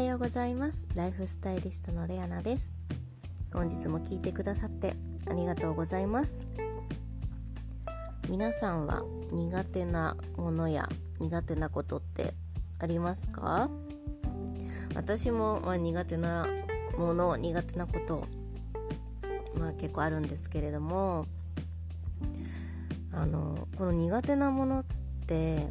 [0.00, 0.86] はようございます。
[0.94, 2.72] ライフスタイリストのレアナです。
[3.52, 4.94] 本日も聞いてくださって
[5.30, 6.46] ありがとうございます。
[8.26, 10.88] 皆さんは苦手なものや
[11.20, 12.32] 苦手なことって
[12.78, 13.68] ありますか？
[14.94, 16.46] 私も、まあ、苦手な
[16.96, 18.26] もの苦手なこと
[19.58, 21.26] まあ結構あるんですけれども
[23.12, 24.84] あのこの苦手なものっ
[25.26, 25.66] て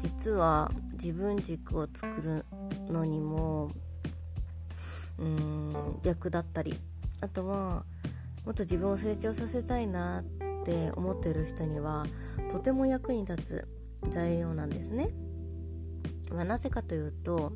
[0.00, 2.44] 実は自分軸を作る
[2.88, 3.70] のにも
[5.18, 6.78] うん逆だったり
[7.20, 7.84] あとは
[8.44, 10.24] もっと自分を成長させたいなっ
[10.64, 12.04] て思ってる人には
[12.50, 13.66] とても役に立
[14.02, 15.08] つ材料なんですね。
[16.30, 17.52] まあ、なぜかというと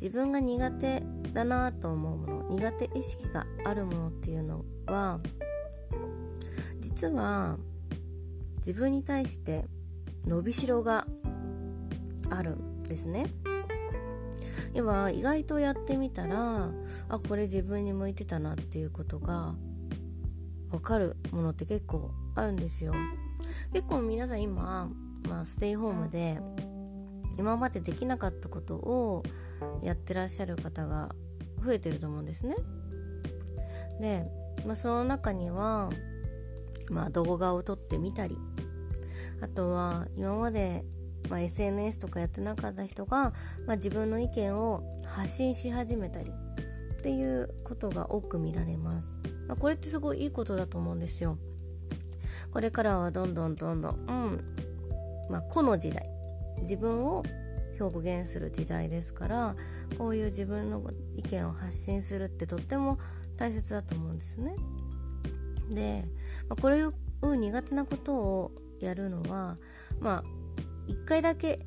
[0.00, 1.02] 自分が苦手
[1.32, 5.20] だなと思うもの苦手意識があるものっていうのは
[6.80, 7.58] 実は
[8.58, 9.66] 自分に対して
[10.26, 11.06] 伸びしろが
[12.30, 13.26] あるんですね。
[14.74, 16.70] 要は意外とやってみたら
[17.08, 19.54] あこれ自分に向いてたなっていうことが
[20.70, 22.92] 分かるものって結構あるんですよ。
[23.72, 24.90] 結構皆さん今、
[25.28, 26.40] まあ、ステイホームで
[27.38, 29.22] 今までできなかったことを
[29.82, 31.14] やってらっしゃる方が
[31.64, 32.56] 増えてると思うんですね。
[34.00, 34.26] で、
[34.66, 35.90] まあ、その中には、
[36.90, 38.36] まあ、動画を撮ってみたり
[39.40, 40.84] あとは今まで、
[41.28, 43.32] まあ、SNS とかやってなかった人が、
[43.66, 51.38] まあ、自分の意見を発信し始めたりっていうことが多く見られます、まあ、これってすごいいいことだと思うんですよ
[52.52, 54.44] これからはどんどんどんどん、うん
[55.30, 56.08] まあ、この時代
[56.60, 57.24] 自分を
[57.80, 59.56] 表現する時代ですから
[59.98, 60.82] こういう自分の
[61.16, 62.98] 意見を発信するってとっても
[63.36, 64.54] 大切だと思うんですね。
[65.70, 66.04] で、
[66.48, 69.56] まあ、これを苦手なことをやるのは
[69.98, 70.43] まあ
[70.88, 71.60] 1回だけ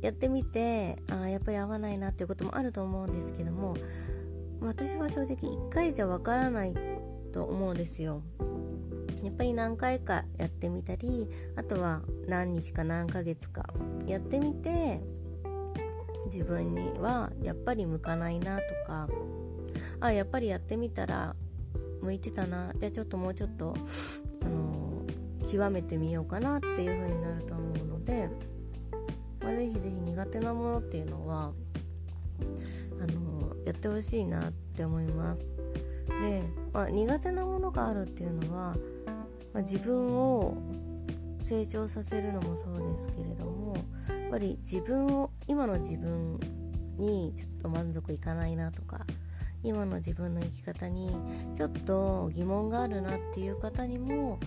[0.00, 3.76] やってみてあやっぱり合わないなっていうこともあると思うんですけども
[4.60, 6.74] 私は正直1回じゃわからない
[7.32, 8.22] と思うんですよ。
[9.22, 13.64] やっぱり何回かやってみたりあとは何日か何ヶ月か
[14.06, 15.00] やってみて
[16.26, 19.08] 自分にはやっぱり向かないなとか
[20.00, 21.34] あやっぱりやってみたら
[22.00, 23.74] 向いてたなじゃあちょっともうちょっと、
[24.42, 28.28] あのー、極めてみようかなっていう風になると思うので、
[29.48, 31.52] まあ、ぜひぜひ苦手なものっていうのは
[33.00, 35.42] あの、やってほしいなって思います。
[36.20, 38.76] で、まあ、苦手なものがあるっていうのは、
[39.54, 40.54] まあ、自分を
[41.40, 43.74] 成長させるのもそうですけれども
[44.08, 46.38] やっぱり自分を今の自分
[46.98, 49.06] にちょっと満足いかないなとか
[49.62, 51.10] 今の自分の生き方に
[51.56, 54.40] ちょっと疑問があるなっていう方にも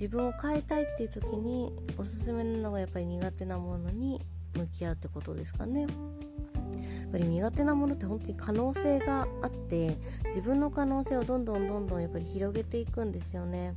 [0.00, 4.20] 自分を変えたいっていう時におすすめなのがやっぱり苦手なものに
[4.54, 5.82] 向き合うってことですかね。
[5.82, 13.74] やっぱり苦手なものって本当に可能性があって自分の可能性をどんどんどんどんやっぱり広げていくんですよね。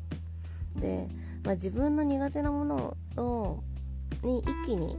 [0.75, 1.07] で、
[1.43, 3.63] まあ、自分の苦手なものを
[4.23, 4.97] に一気に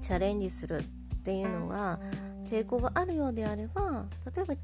[0.00, 1.98] チャレンジするっていうのが
[2.48, 4.54] 抵抗があるようであれば例えば、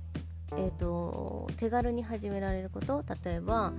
[0.53, 3.73] えーと、手軽に始められること例えば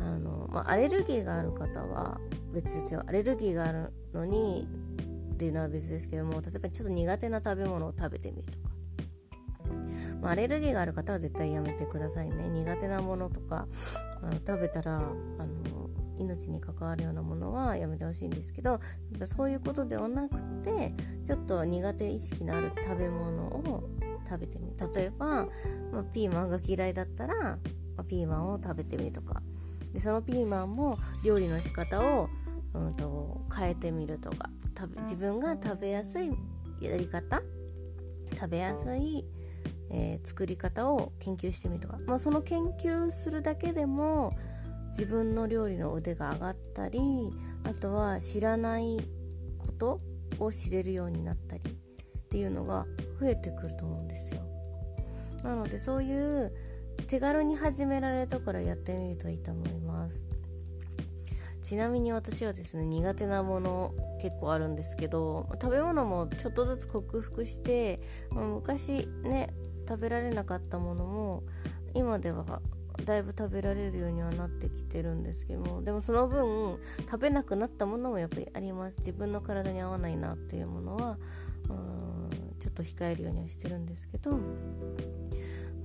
[0.00, 2.20] あの、まあ、アレルギーがある方は
[2.52, 4.66] 別ですよアレルギーがあるのに
[5.34, 8.74] っていうのは別ですけども例えばちょっと苦手な食べ物を食べてみるとか、
[10.20, 12.48] まあ、アレルギーがある方は絶対やめてくださいね。
[12.48, 13.68] 苦手なものとか
[14.22, 18.80] あの食べたらあの命に関わるようなものはやめてほしいんですけど
[19.26, 20.92] そういうことではなくて
[21.24, 23.88] ちょっと苦手意識のある食べ物を
[24.28, 24.74] 食べてみる。
[24.92, 25.46] 例えば、
[25.92, 27.58] まあ、ピーマンが嫌いだったら、ま
[27.98, 29.40] あ、ピーマンを食べてみるとか。
[29.92, 32.28] でそのピーマンも料理の仕方を、
[32.74, 34.50] うんと、変えてみるとか。
[35.02, 36.30] 自分が食べやすい
[36.80, 37.42] やり方。
[38.34, 39.24] 食べやすい、
[39.90, 44.36] えー、作り方を研究してみるとか、まあ、その研究するだけでも
[44.90, 47.00] 自分の料理の腕が上がったり
[47.64, 48.98] あとは知らない
[49.58, 50.00] こと
[50.38, 52.86] を知れるようになったりっていうのが
[53.20, 54.40] 増えてくると思うんですよ。
[55.42, 56.52] なのでそういう
[57.06, 59.87] 手軽に始められるところやってみるといいと思います。
[61.68, 63.92] ちなみに私はですね苦手なもの
[64.22, 68.00] 結構あるんですけど食べ物もちょっとずつ克服して、
[68.30, 69.50] 昔ね
[69.86, 71.42] 食べられなかったものも
[71.92, 72.62] 今では
[73.04, 78.96] だいぶ食べられるようにはなってきてるんですけどもでもその分食べなくなったものもやっぱりあります。
[79.00, 81.18] 自分の体に合わないなっていうものは
[81.68, 84.40] うんちょっと控えるようにはしてるんですけど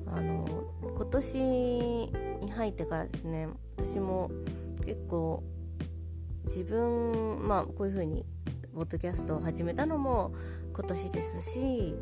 [0.07, 4.31] あの今年に入ってからですね私も
[4.85, 5.43] 結構
[6.45, 8.25] 自分まあこういう風に
[8.73, 10.33] ポッドキャストを始めたのも
[10.73, 11.95] 今年ですし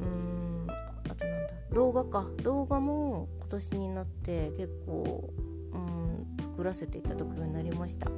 [0.00, 2.26] うんあとなんだ動画か。
[2.42, 5.30] 動画も今年になって結構
[5.72, 8.10] うん作らせていただくようになりました。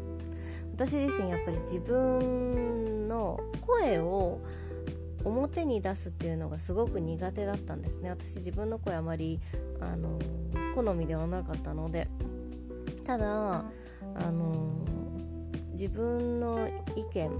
[0.75, 4.41] 私自身やっぱり自分の声を
[5.25, 8.11] 表に出すっていうのがすごく苦手だったんですね。
[8.11, 9.41] 私自分の声あまり
[9.81, 10.19] あの
[10.75, 12.09] 好みではなかったので。
[13.05, 13.65] ただ
[14.15, 14.85] あの
[15.81, 17.31] 自分の意見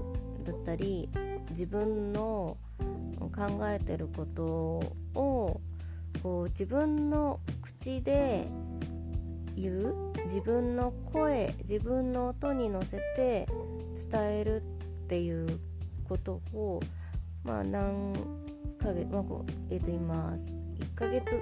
[0.43, 1.07] だったり
[1.51, 2.57] 自分の
[3.19, 3.29] 考
[3.69, 4.43] えてること
[5.13, 5.61] を
[6.23, 8.47] こう自分の口で
[9.55, 9.95] 言う
[10.25, 13.45] 自分の声自分の音に乗せて
[14.11, 14.63] 伝える
[15.03, 15.59] っていう
[16.09, 16.81] ことを
[17.43, 18.15] まあ何
[18.81, 20.33] ヶ月、まあこうえー、と今
[20.79, 21.39] 1ヶ月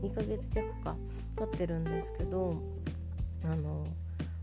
[0.00, 0.94] 2ヶ月弱か
[1.36, 2.62] 経ってるんですけど
[3.42, 3.84] あの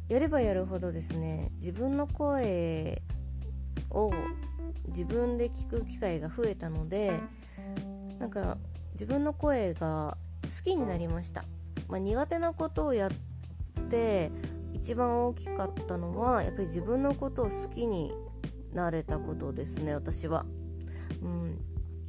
[0.08, 3.02] やればやるほどですね自分の声
[3.90, 4.12] を
[4.88, 7.20] 自分で聞く機会が増えたので
[8.20, 8.58] なんか
[8.94, 11.44] 自分の声が好きになりました、
[11.88, 13.12] まあ、苦手なことをやっ
[13.90, 14.32] て
[14.74, 18.12] 一番大きかったのはやっぱり自分のことを好きに
[18.74, 20.46] なれたことですね私は、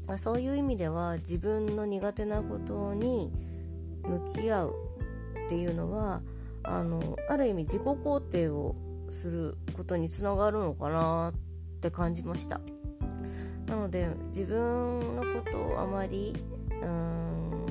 [0.08, 3.30] うん、そういう意味では自分の苦手なことに
[4.02, 4.74] 向き合う
[5.46, 6.22] っていうのは
[6.64, 8.74] あのある意味自己肯定を
[9.10, 12.60] することにつながるのかなって感じました
[13.66, 16.34] なので自分のことをあまり
[16.82, 17.66] うん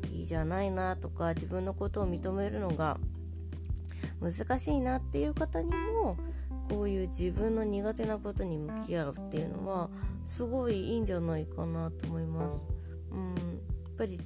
[0.00, 2.98] 好きじゃないなとか自分のことを認めるのが
[4.20, 6.16] 難しいなっていう方にも
[6.68, 9.90] こういう自分の苦手なことに向き合うっていうのは
[10.26, 12.66] すごいいいんじゃないかなと思います。
[13.12, 13.40] うん、や
[13.88, 14.20] っぱり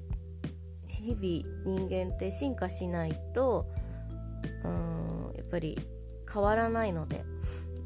[1.00, 3.67] 日々人間って進化しないと
[4.64, 5.79] うんやっぱり
[6.32, 7.25] 変わらないので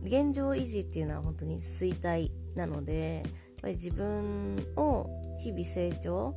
[0.04, 6.34] 現状維持っていうのは本当に衰退なのでやっぱり自分を日々成長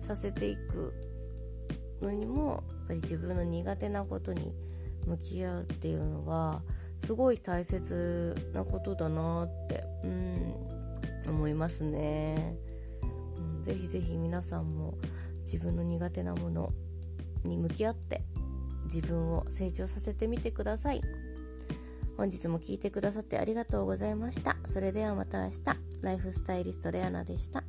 [0.00, 0.92] させていく
[2.02, 4.54] のにもやっぱり自分の苦手なことに
[5.06, 6.62] 向き合うっていうのは
[6.98, 10.54] すごい大切なことだなってうん
[11.28, 12.56] 思いますね、
[13.02, 14.96] うん、ぜひぜひ皆さんも
[15.46, 16.72] 自分の苦手なもの
[17.44, 18.22] に向き合って
[18.84, 21.00] 自分を成長させてみてください。
[22.16, 24.56] 本日も聴いてくださってありがとうございました。
[24.66, 25.86] それではまた明日。
[26.02, 27.64] ライフスタイリストレアナでした。